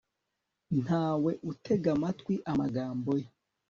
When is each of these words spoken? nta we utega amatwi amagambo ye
nta 0.83 1.05
we 1.23 1.31
utega 1.51 1.89
amatwi 1.95 2.33
amagambo 2.51 3.11
ye 3.21 3.27